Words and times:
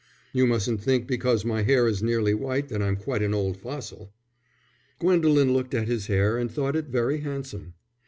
"You 0.33 0.47
mustn't 0.47 0.81
think 0.81 1.05
because 1.05 1.45
my 1.45 1.61
hair 1.61 1.87
is 1.87 2.01
nearly 2.01 2.33
white 2.33 2.69
that 2.69 2.81
I'm 2.81 2.95
quite 2.95 3.21
an 3.21 3.35
old 3.35 3.55
fossil." 3.55 4.11
Gwendolen 4.97 5.53
looked 5.53 5.75
at 5.75 5.87
his 5.87 6.07
hair 6.07 6.39
and 6.39 6.49
thought 6.51 6.75
it 6.75 6.85
very 6.87 7.19
handsome. 7.19 7.75